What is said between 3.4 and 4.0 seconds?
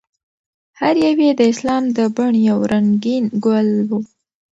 ګل و.